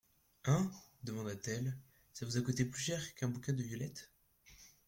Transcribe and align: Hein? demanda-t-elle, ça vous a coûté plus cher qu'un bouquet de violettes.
Hein? 0.45 0.71
demanda-t-elle, 1.03 1.77
ça 2.11 2.25
vous 2.25 2.35
a 2.35 2.41
coûté 2.41 2.65
plus 2.65 2.81
cher 2.81 3.13
qu'un 3.13 3.27
bouquet 3.27 3.53
de 3.53 3.61
violettes. 3.61 4.09